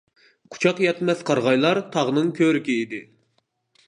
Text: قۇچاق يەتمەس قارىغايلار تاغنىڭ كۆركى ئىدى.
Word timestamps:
قۇچاق 0.53 0.79
يەتمەس 0.85 1.19
قارىغايلار 1.29 1.79
تاغنىڭ 1.97 2.31
كۆركى 2.39 2.79
ئىدى. 2.79 3.03